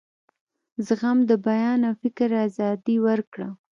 زغم 0.85 1.17
د 1.29 1.31
بیان 1.47 1.79
او 1.89 1.93
فکر 2.01 2.29
آزادي 2.45 2.97
ورکړه. 3.07 3.47